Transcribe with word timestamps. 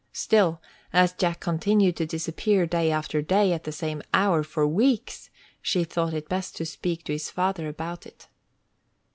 Still, 0.13 0.59
as 0.91 1.13
Jack 1.13 1.41
continued 1.41 1.95
to 1.97 2.07
disappear, 2.07 2.65
day 2.65 2.89
after 2.89 3.21
day, 3.21 3.53
at 3.53 3.65
the 3.65 3.71
same 3.71 4.01
hour, 4.15 4.41
for 4.41 4.65
weeks, 4.65 5.29
she 5.61 5.83
thought 5.83 6.15
it 6.15 6.27
best 6.27 6.55
to 6.55 6.65
speak 6.65 7.03
to 7.03 7.13
his 7.13 7.29
father 7.29 7.67
about 7.67 8.07
it. 8.07 8.27